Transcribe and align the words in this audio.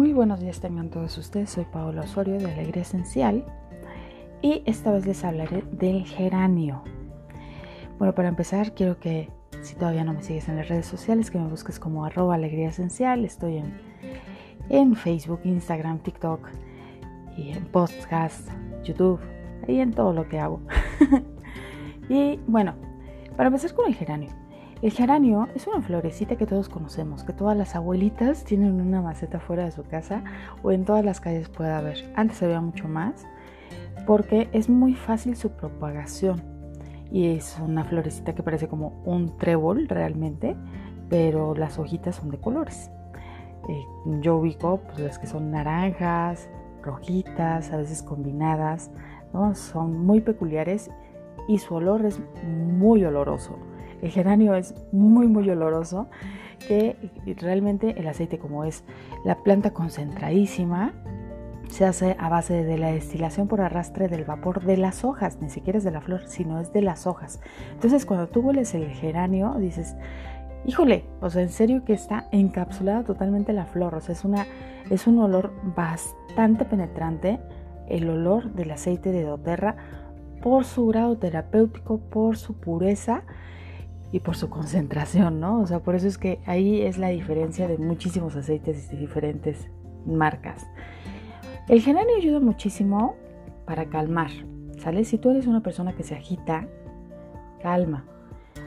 Muy 0.00 0.14
buenos 0.14 0.40
días 0.40 0.60
tengan 0.60 0.88
todos 0.88 1.18
ustedes, 1.18 1.50
soy 1.50 1.66
Paola 1.66 2.00
Osorio 2.00 2.38
de 2.38 2.50
Alegría 2.50 2.80
Esencial 2.80 3.44
y 4.40 4.62
esta 4.64 4.92
vez 4.92 5.04
les 5.04 5.22
hablaré 5.24 5.62
del 5.72 6.06
geranio. 6.06 6.82
Bueno, 7.98 8.14
para 8.14 8.30
empezar 8.30 8.72
quiero 8.72 8.98
que 8.98 9.28
si 9.60 9.74
todavía 9.74 10.02
no 10.04 10.14
me 10.14 10.22
sigues 10.22 10.48
en 10.48 10.56
las 10.56 10.70
redes 10.70 10.86
sociales, 10.86 11.30
que 11.30 11.38
me 11.38 11.48
busques 11.48 11.78
como 11.78 12.06
arroba 12.06 12.34
alegría 12.34 12.70
esencial, 12.70 13.26
estoy 13.26 13.58
en, 13.58 13.78
en 14.70 14.96
Facebook, 14.96 15.40
Instagram, 15.44 15.98
TikTok 15.98 16.48
y 17.36 17.50
en 17.50 17.66
podcast, 17.66 18.48
YouTube 18.82 19.20
y 19.68 19.80
en 19.80 19.92
todo 19.92 20.14
lo 20.14 20.26
que 20.30 20.40
hago. 20.40 20.62
y 22.08 22.40
bueno, 22.46 22.74
para 23.36 23.48
empezar 23.48 23.74
con 23.74 23.86
el 23.86 23.94
geranio. 23.94 24.39
El 24.82 24.92
geranio 24.92 25.46
es 25.54 25.66
una 25.66 25.82
florecita 25.82 26.36
que 26.36 26.46
todos 26.46 26.70
conocemos, 26.70 27.22
que 27.22 27.34
todas 27.34 27.54
las 27.54 27.76
abuelitas 27.76 28.44
tienen 28.44 28.80
una 28.80 29.02
maceta 29.02 29.38
fuera 29.38 29.66
de 29.66 29.72
su 29.72 29.84
casa 29.84 30.24
o 30.62 30.72
en 30.72 30.86
todas 30.86 31.04
las 31.04 31.20
calles 31.20 31.50
puede 31.50 31.70
haber. 31.70 32.10
Antes 32.16 32.40
veía 32.40 32.62
mucho 32.62 32.88
más 32.88 33.26
porque 34.06 34.48
es 34.52 34.70
muy 34.70 34.94
fácil 34.94 35.36
su 35.36 35.50
propagación 35.50 36.42
y 37.12 37.26
es 37.28 37.58
una 37.62 37.84
florecita 37.84 38.34
que 38.34 38.42
parece 38.42 38.68
como 38.68 39.02
un 39.04 39.36
trébol 39.36 39.86
realmente, 39.86 40.56
pero 41.10 41.54
las 41.54 41.78
hojitas 41.78 42.16
son 42.16 42.30
de 42.30 42.38
colores. 42.38 42.90
Eh, 43.68 43.84
yo 44.22 44.36
ubico 44.36 44.80
pues, 44.86 45.00
las 45.00 45.18
que 45.18 45.26
son 45.26 45.50
naranjas, 45.50 46.48
rojitas, 46.82 47.70
a 47.70 47.76
veces 47.76 48.02
combinadas, 48.02 48.90
¿no? 49.34 49.54
son 49.54 50.06
muy 50.06 50.22
peculiares 50.22 50.90
y 51.48 51.58
su 51.58 51.74
olor 51.74 52.06
es 52.06 52.18
muy 52.46 53.04
oloroso. 53.04 53.58
El 54.02 54.10
geranio 54.10 54.54
es 54.54 54.74
muy 54.92 55.26
muy 55.26 55.48
oloroso 55.50 56.08
que 56.66 56.96
realmente 57.38 57.98
el 57.98 58.06
aceite 58.06 58.38
como 58.38 58.64
es 58.64 58.84
la 59.24 59.42
planta 59.42 59.72
concentradísima 59.72 60.92
se 61.70 61.84
hace 61.84 62.16
a 62.18 62.28
base 62.28 62.64
de 62.64 62.78
la 62.78 62.90
destilación 62.90 63.46
por 63.46 63.60
arrastre 63.60 64.08
del 64.08 64.24
vapor 64.24 64.64
de 64.64 64.76
las 64.76 65.04
hojas, 65.04 65.38
ni 65.40 65.50
siquiera 65.50 65.78
es 65.78 65.84
de 65.84 65.92
la 65.92 66.00
flor, 66.00 66.22
sino 66.26 66.58
es 66.58 66.72
de 66.72 66.82
las 66.82 67.06
hojas. 67.06 67.40
Entonces 67.72 68.06
cuando 68.06 68.28
tú 68.28 68.40
hueles 68.40 68.74
el 68.74 68.90
geranio 68.90 69.54
dices, 69.58 69.96
híjole, 70.66 71.04
o 71.20 71.30
sea, 71.30 71.42
en 71.42 71.50
serio 71.50 71.84
que 71.84 71.92
está 71.92 72.26
encapsulada 72.32 73.04
totalmente 73.04 73.52
la 73.52 73.66
flor, 73.66 73.94
o 73.94 74.00
sea, 74.00 74.14
es, 74.14 74.24
una, 74.24 74.46
es 74.90 75.06
un 75.06 75.18
olor 75.20 75.52
bastante 75.76 76.64
penetrante, 76.64 77.38
el 77.88 78.08
olor 78.10 78.52
del 78.52 78.72
aceite 78.72 79.12
de 79.12 79.22
doTERRA 79.22 79.76
por 80.42 80.64
su 80.64 80.86
grado 80.86 81.18
terapéutico, 81.18 81.98
por 81.98 82.36
su 82.36 82.54
pureza 82.54 83.22
y 84.12 84.20
por 84.20 84.36
su 84.36 84.50
concentración, 84.50 85.40
¿no? 85.40 85.60
O 85.60 85.66
sea, 85.66 85.80
por 85.80 85.94
eso 85.94 86.08
es 86.08 86.18
que 86.18 86.40
ahí 86.46 86.82
es 86.82 86.98
la 86.98 87.08
diferencia 87.08 87.68
de 87.68 87.78
muchísimos 87.78 88.36
aceites 88.36 88.90
de 88.90 88.96
diferentes 88.96 89.68
marcas. 90.06 90.66
El 91.68 91.80
geranio 91.80 92.16
ayuda 92.16 92.40
muchísimo 92.40 93.16
para 93.64 93.86
calmar, 93.86 94.30
¿sale? 94.78 95.04
Si 95.04 95.18
tú 95.18 95.30
eres 95.30 95.46
una 95.46 95.62
persona 95.62 95.94
que 95.94 96.02
se 96.02 96.16
agita, 96.16 96.66
calma. 97.62 98.04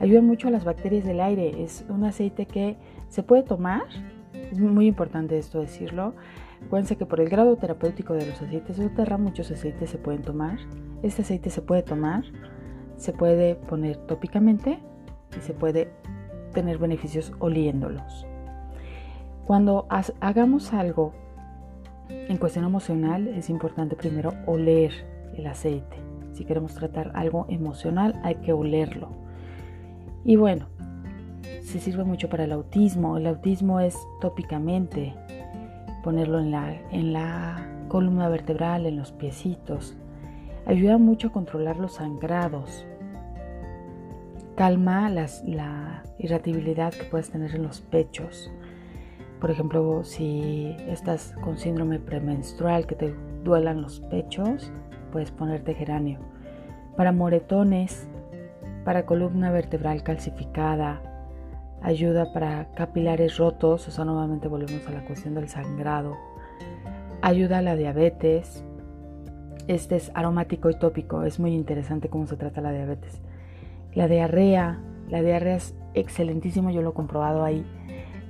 Ayuda 0.00 0.22
mucho 0.22 0.48
a 0.48 0.50
las 0.50 0.64
bacterias 0.64 1.04
del 1.04 1.20
aire. 1.20 1.62
Es 1.62 1.84
un 1.88 2.04
aceite 2.04 2.46
que 2.46 2.76
se 3.08 3.22
puede 3.22 3.42
tomar. 3.42 3.82
Es 4.32 4.58
muy 4.58 4.86
importante 4.86 5.38
esto 5.38 5.60
decirlo. 5.60 6.14
Acuérdense 6.66 6.96
que 6.96 7.06
por 7.06 7.20
el 7.20 7.28
grado 7.28 7.56
terapéutico 7.56 8.14
de 8.14 8.26
los 8.26 8.42
aceites 8.42 8.76
de 8.76 8.88
Terra, 8.88 9.18
muchos 9.18 9.50
aceites 9.50 9.90
se 9.90 9.98
pueden 9.98 10.22
tomar. 10.22 10.58
Este 11.02 11.22
aceite 11.22 11.50
se 11.50 11.62
puede 11.62 11.82
tomar, 11.82 12.24
se 12.96 13.12
puede 13.12 13.54
poner 13.54 13.96
tópicamente 13.96 14.80
y 15.36 15.40
se 15.40 15.54
puede 15.54 15.90
tener 16.52 16.78
beneficios 16.78 17.32
oliéndolos. 17.38 18.26
Cuando 19.46 19.86
hagamos 20.20 20.72
algo 20.74 21.12
en 22.08 22.36
cuestión 22.36 22.64
emocional, 22.64 23.28
es 23.28 23.50
importante 23.50 23.96
primero 23.96 24.34
oler 24.46 24.92
el 25.36 25.46
aceite. 25.46 25.96
Si 26.32 26.44
queremos 26.44 26.74
tratar 26.74 27.12
algo 27.14 27.46
emocional, 27.48 28.20
hay 28.22 28.36
que 28.36 28.52
olerlo. 28.52 29.08
Y 30.24 30.36
bueno, 30.36 30.66
se 31.62 31.80
sirve 31.80 32.04
mucho 32.04 32.28
para 32.28 32.44
el 32.44 32.52
autismo. 32.52 33.16
El 33.16 33.26
autismo 33.26 33.80
es 33.80 33.96
tópicamente 34.20 35.14
ponerlo 36.02 36.38
en 36.40 36.50
la, 36.50 36.74
en 36.90 37.12
la 37.12 37.84
columna 37.88 38.28
vertebral, 38.28 38.86
en 38.86 38.96
los 38.96 39.12
piecitos. 39.12 39.96
Ayuda 40.66 40.98
mucho 40.98 41.28
a 41.28 41.32
controlar 41.32 41.78
los 41.78 41.94
sangrados, 41.94 42.86
calma 44.58 45.08
la 45.08 46.02
irritabilidad 46.18 46.92
que 46.92 47.04
puedes 47.04 47.30
tener 47.30 47.54
en 47.54 47.62
los 47.62 47.80
pechos. 47.80 48.50
Por 49.40 49.52
ejemplo, 49.52 50.02
si 50.02 50.74
estás 50.88 51.32
con 51.44 51.58
síndrome 51.58 52.00
premenstrual 52.00 52.84
que 52.88 52.96
te 52.96 53.14
duelan 53.44 53.80
los 53.80 54.00
pechos, 54.00 54.72
puedes 55.12 55.30
ponerte 55.30 55.74
geranio. 55.74 56.18
Para 56.96 57.12
moretones, 57.12 58.08
para 58.84 59.06
columna 59.06 59.52
vertebral 59.52 60.02
calcificada, 60.02 61.02
ayuda 61.80 62.32
para 62.32 62.66
capilares 62.74 63.36
rotos, 63.36 63.86
o 63.86 63.92
sea, 63.92 64.04
nuevamente 64.04 64.48
volvemos 64.48 64.84
a 64.88 64.90
la 64.90 65.04
cuestión 65.04 65.34
del 65.34 65.48
sangrado. 65.48 66.16
Ayuda 67.22 67.58
a 67.58 67.62
la 67.62 67.76
diabetes. 67.76 68.64
Este 69.68 69.94
es 69.94 70.10
aromático 70.14 70.68
y 70.68 70.76
tópico, 70.76 71.22
es 71.22 71.38
muy 71.38 71.54
interesante 71.54 72.08
cómo 72.08 72.26
se 72.26 72.36
trata 72.36 72.60
la 72.60 72.72
diabetes. 72.72 73.22
La 73.94 74.08
diarrea, 74.08 74.78
la 75.08 75.22
diarrea 75.22 75.56
es 75.56 75.74
excelentísimo, 75.94 76.70
yo 76.70 76.82
lo 76.82 76.90
he 76.90 76.94
comprobado 76.94 77.44
ahí, 77.44 77.64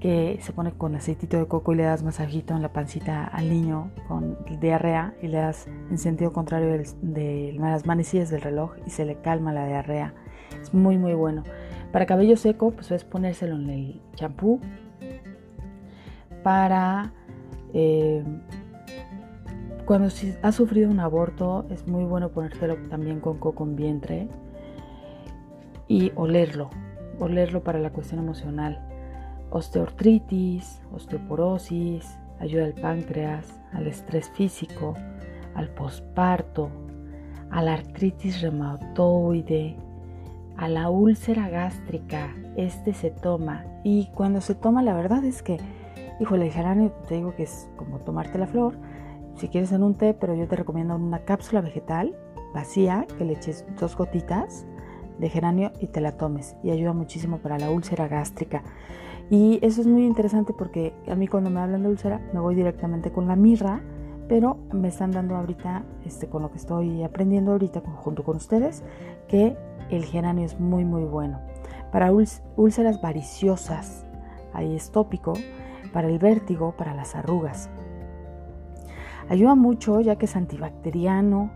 que 0.00 0.38
se 0.42 0.52
pone 0.52 0.72
con 0.72 0.96
aceitito 0.96 1.38
de 1.38 1.46
coco 1.46 1.72
y 1.72 1.76
le 1.76 1.84
das 1.84 2.02
masajito 2.02 2.56
en 2.56 2.62
la 2.62 2.72
pancita 2.72 3.24
al 3.24 3.48
niño 3.48 3.92
con 4.08 4.36
diarrea 4.60 5.14
y 5.22 5.28
le 5.28 5.38
das 5.38 5.68
en 5.90 5.98
sentido 5.98 6.32
contrario 6.32 6.82
de, 7.02 7.54
las 7.56 7.86
manecillas 7.86 8.28
del 8.28 8.40
reloj 8.40 8.72
y 8.84 8.90
se 8.90 9.04
le 9.04 9.20
calma 9.20 9.52
la 9.52 9.66
diarrea. 9.66 10.12
Es 10.60 10.74
muy 10.74 10.98
muy 10.98 11.14
bueno. 11.14 11.44
Para 11.92 12.06
cabello 12.06 12.36
seco, 12.36 12.72
pues 12.72 12.90
es 12.90 13.04
ponérselo 13.04 13.54
en 13.54 13.70
el 13.70 14.00
champú. 14.16 14.60
Para 16.42 17.12
eh, 17.72 18.24
cuando 19.84 20.08
has 20.42 20.54
sufrido 20.54 20.90
un 20.90 20.98
aborto, 20.98 21.66
es 21.70 21.86
muy 21.86 22.02
bueno 22.02 22.30
ponértelo 22.30 22.76
también 22.88 23.20
con 23.20 23.38
coco 23.38 23.62
en 23.64 23.76
vientre 23.76 24.28
y 25.88 26.12
olerlo, 26.14 26.70
olerlo 27.18 27.62
para 27.62 27.78
la 27.78 27.90
cuestión 27.90 28.20
emocional. 28.20 28.80
Osteoartritis, 29.50 30.80
osteoporosis, 30.94 32.18
ayuda 32.40 32.64
al 32.64 32.74
páncreas, 32.74 33.60
al 33.72 33.86
estrés 33.86 34.30
físico, 34.30 34.94
al 35.54 35.68
posparto, 35.68 36.70
a 37.50 37.62
la 37.62 37.74
artritis 37.74 38.40
reumatoide, 38.40 39.76
a 40.56 40.68
la 40.68 40.90
úlcera 40.90 41.48
gástrica. 41.48 42.34
Este 42.56 42.94
se 42.94 43.10
toma 43.10 43.64
y 43.84 44.08
cuando 44.14 44.40
se 44.40 44.54
toma 44.54 44.82
la 44.82 44.94
verdad 44.94 45.24
es 45.24 45.42
que, 45.42 45.58
híjole, 46.20 46.50
geranio 46.50 46.90
te 47.08 47.16
digo 47.16 47.34
que 47.34 47.44
es 47.44 47.68
como 47.76 47.98
tomarte 47.98 48.38
la 48.38 48.46
flor. 48.46 48.74
Si 49.36 49.48
quieres 49.48 49.72
en 49.72 49.82
un 49.82 49.94
té, 49.94 50.14
pero 50.14 50.34
yo 50.34 50.46
te 50.46 50.56
recomiendo 50.56 50.94
una 50.94 51.20
cápsula 51.20 51.60
vegetal 51.60 52.14
vacía 52.54 53.06
que 53.16 53.24
le 53.24 53.32
eches 53.34 53.64
dos 53.80 53.96
gotitas 53.96 54.66
de 55.22 55.30
geranio 55.30 55.70
y 55.80 55.86
te 55.86 56.00
la 56.00 56.16
tomes 56.18 56.56
y 56.64 56.70
ayuda 56.72 56.92
muchísimo 56.92 57.38
para 57.38 57.56
la 57.56 57.70
úlcera 57.70 58.08
gástrica. 58.08 58.62
Y 59.30 59.60
eso 59.62 59.80
es 59.80 59.86
muy 59.86 60.04
interesante 60.04 60.52
porque 60.52 60.92
a 61.08 61.14
mí 61.14 61.28
cuando 61.28 61.48
me 61.48 61.60
hablan 61.60 61.84
de 61.84 61.88
úlcera 61.88 62.20
me 62.34 62.40
voy 62.40 62.56
directamente 62.56 63.12
con 63.12 63.28
la 63.28 63.36
mirra, 63.36 63.80
pero 64.28 64.58
me 64.72 64.88
están 64.88 65.12
dando 65.12 65.36
ahorita, 65.36 65.84
este, 66.04 66.26
con 66.26 66.42
lo 66.42 66.50
que 66.50 66.58
estoy 66.58 67.04
aprendiendo 67.04 67.52
ahorita 67.52 67.80
junto 67.80 68.24
con 68.24 68.36
ustedes, 68.36 68.82
que 69.28 69.56
el 69.90 70.04
geranio 70.04 70.44
es 70.44 70.58
muy 70.58 70.84
muy 70.84 71.04
bueno. 71.04 71.40
Para 71.92 72.12
úlceras 72.56 73.00
variciosas, 73.00 74.04
ahí 74.52 74.74
es 74.74 74.90
tópico, 74.90 75.34
para 75.92 76.08
el 76.08 76.18
vértigo, 76.18 76.74
para 76.76 76.94
las 76.94 77.14
arrugas. 77.14 77.70
Ayuda 79.28 79.54
mucho 79.54 80.00
ya 80.00 80.16
que 80.16 80.26
es 80.26 80.34
antibacteriano, 80.34 81.52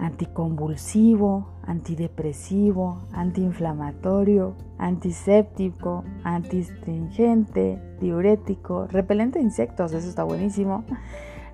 anticonvulsivo, 0.00 1.46
antidepresivo, 1.62 3.02
antiinflamatorio, 3.12 4.56
antiséptico, 4.78 6.04
antistringente, 6.24 7.80
diurético, 8.00 8.86
repelente 8.86 9.38
de 9.38 9.44
insectos, 9.44 9.92
eso 9.92 10.08
está 10.08 10.24
buenísimo, 10.24 10.84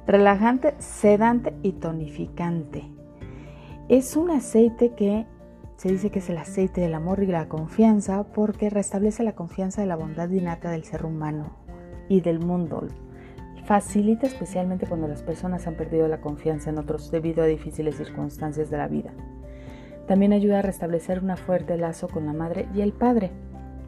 relajante, 0.06 0.74
sedante 0.78 1.54
y 1.62 1.72
tonificante. 1.72 2.88
Es 3.88 4.16
un 4.16 4.30
aceite 4.30 4.94
que 4.94 5.26
se 5.76 5.90
dice 5.90 6.10
que 6.10 6.20
es 6.20 6.30
el 6.30 6.38
aceite 6.38 6.80
del 6.80 6.94
amor 6.94 7.22
y 7.22 7.26
la 7.26 7.48
confianza 7.48 8.24
porque 8.32 8.70
restablece 8.70 9.24
la 9.24 9.34
confianza 9.34 9.82
de 9.82 9.88
la 9.88 9.96
bondad 9.96 10.30
innata 10.30 10.70
del 10.70 10.84
ser 10.84 11.04
humano 11.04 11.50
y 12.08 12.20
del 12.20 12.38
mundo, 12.38 12.86
facilita 13.66 14.26
especialmente 14.26 14.86
cuando 14.86 15.08
las 15.08 15.22
personas 15.22 15.66
han 15.66 15.74
perdido 15.74 16.06
la 16.06 16.20
confianza 16.20 16.70
en 16.70 16.78
otros 16.78 17.10
debido 17.10 17.42
a 17.42 17.46
difíciles 17.46 17.96
circunstancias 17.96 18.70
de 18.70 18.78
la 18.78 18.86
vida. 18.86 19.10
También 20.06 20.32
ayuda 20.32 20.60
a 20.60 20.62
restablecer 20.62 21.22
un 21.22 21.36
fuerte 21.36 21.76
lazo 21.76 22.06
con 22.08 22.26
la 22.26 22.32
madre 22.32 22.68
y 22.74 22.80
el 22.80 22.92
padre. 22.92 23.32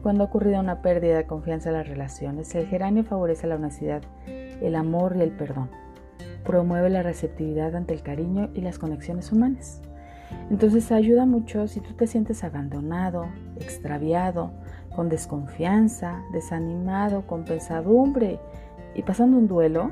Cuando 0.03 0.23
ha 0.23 0.27
ocurrido 0.27 0.59
una 0.59 0.81
pérdida 0.81 1.17
de 1.17 1.25
confianza 1.25 1.69
en 1.69 1.75
las 1.75 1.87
relaciones, 1.87 2.53
el 2.55 2.67
geranio 2.67 3.05
favorece 3.05 3.47
la 3.47 3.55
honestidad 3.55 4.01
el 4.61 4.75
amor 4.75 5.15
y 5.17 5.21
el 5.21 5.31
perdón. 5.31 5.69
Promueve 6.43 6.89
la 6.89 7.03
receptividad 7.03 7.75
ante 7.75 7.93
el 7.93 8.01
cariño 8.01 8.49
y 8.53 8.61
las 8.61 8.79
conexiones 8.79 9.31
humanas. 9.31 9.81
Entonces 10.49 10.91
ayuda 10.91 11.25
mucho 11.25 11.67
si 11.67 11.79
tú 11.79 11.93
te 11.93 12.07
sientes 12.07 12.43
abandonado, 12.43 13.27
extraviado, 13.59 14.51
con 14.95 15.09
desconfianza, 15.09 16.21
desanimado, 16.33 17.25
con 17.25 17.45
pesadumbre 17.45 18.39
y 18.95 19.03
pasando 19.03 19.37
un 19.37 19.47
duelo. 19.47 19.91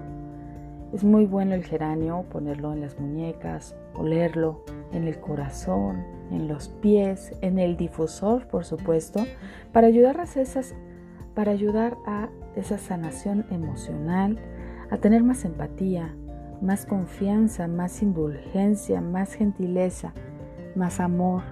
Es 0.94 1.04
muy 1.04 1.26
bueno 1.26 1.54
el 1.54 1.66
geranio 1.66 2.26
ponerlo 2.32 2.72
en 2.74 2.82
las 2.82 2.98
muñecas, 3.00 3.76
olerlo 3.94 4.64
en 4.94 5.08
el 5.08 5.20
corazón, 5.20 6.04
en 6.32 6.48
los 6.48 6.70
pies, 6.70 7.34
en 7.42 7.60
el 7.60 7.76
difusor, 7.76 8.48
por 8.48 8.64
supuesto, 8.64 9.26
para 9.74 9.88
ayudar 9.88 10.20
a 10.20 10.24
esas 10.24 10.76
para 11.36 11.52
ayudar 11.52 11.98
a 12.08 12.30
esa 12.56 12.80
sanación 12.80 13.46
emocional, 13.52 14.40
a 14.90 14.98
tener 14.98 15.24
más 15.24 15.46
empatía, 15.46 16.16
más 16.62 16.88
confianza, 16.88 17.68
más 17.68 18.02
indulgencia, 18.02 19.02
más 19.02 19.36
gentileza, 19.36 20.14
más 20.76 21.00
amor, 21.00 21.44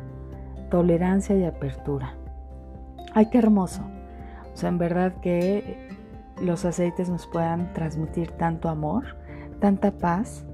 tolerancia 0.72 1.38
y 1.38 1.44
apertura. 1.44 2.16
Ay, 3.14 3.30
qué 3.30 3.38
hermoso. 3.38 3.84
O 4.52 4.58
sea, 4.58 4.70
en 4.70 4.80
verdad 4.80 5.14
que 5.22 5.90
los 6.42 6.66
aceites 6.66 7.10
nos 7.10 7.28
puedan 7.28 7.74
transmitir 7.74 8.32
tanto 8.32 8.70
amor, 8.70 9.04
tanta 9.60 9.92
paz. 9.98 10.46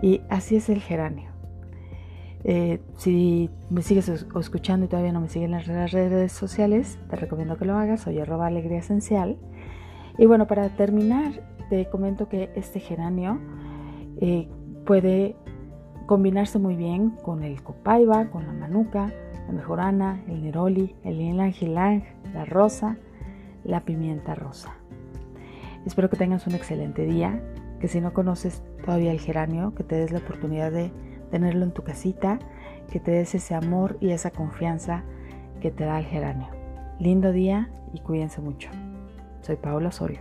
Y 0.00 0.20
así 0.28 0.56
es 0.56 0.68
el 0.68 0.80
geranio. 0.80 1.30
Eh, 2.44 2.80
si 2.96 3.50
me 3.68 3.82
sigues 3.82 4.08
escuchando 4.08 4.86
y 4.86 4.88
todavía 4.88 5.12
no 5.12 5.20
me 5.20 5.28
siguen 5.28 5.54
en 5.54 5.66
las 5.66 5.92
redes 5.92 6.32
sociales, 6.32 6.98
te 7.10 7.16
recomiendo 7.16 7.56
que 7.56 7.64
lo 7.64 7.76
hagas. 7.76 8.02
Soy 8.02 8.18
arroba 8.18 8.46
alegría 8.46 8.78
esencial. 8.78 9.36
Y 10.18 10.26
bueno, 10.26 10.46
para 10.46 10.68
terminar, 10.70 11.32
te 11.68 11.88
comento 11.88 12.28
que 12.28 12.50
este 12.54 12.80
geranio 12.80 13.40
eh, 14.20 14.48
puede 14.86 15.36
combinarse 16.06 16.58
muy 16.58 16.74
bien 16.74 17.10
con 17.10 17.42
el 17.42 17.62
copaiba, 17.62 18.30
con 18.30 18.46
la 18.46 18.52
manuka, 18.52 19.12
la 19.46 19.52
mejorana, 19.52 20.22
el 20.26 20.42
neroli, 20.42 20.96
el 21.04 21.18
ylang 21.18 22.04
la 22.32 22.44
rosa, 22.44 22.96
la 23.64 23.84
pimienta 23.84 24.34
rosa. 24.34 24.77
Espero 25.86 26.10
que 26.10 26.16
tengas 26.16 26.46
un 26.46 26.54
excelente 26.54 27.04
día, 27.04 27.40
que 27.80 27.88
si 27.88 28.00
no 28.00 28.12
conoces 28.12 28.62
todavía 28.84 29.12
el 29.12 29.20
geranio, 29.20 29.74
que 29.74 29.84
te 29.84 29.96
des 29.96 30.10
la 30.10 30.18
oportunidad 30.18 30.72
de 30.72 30.90
tenerlo 31.30 31.64
en 31.64 31.72
tu 31.72 31.82
casita, 31.82 32.38
que 32.90 33.00
te 33.00 33.10
des 33.10 33.34
ese 33.34 33.54
amor 33.54 33.96
y 34.00 34.10
esa 34.10 34.30
confianza 34.30 35.04
que 35.60 35.70
te 35.70 35.84
da 35.84 35.98
el 35.98 36.06
geranio. 36.06 36.48
Lindo 36.98 37.32
día 37.32 37.70
y 37.92 38.00
cuídense 38.00 38.40
mucho. 38.40 38.70
Soy 39.42 39.56
Paola 39.56 39.88
Osorio. 39.88 40.20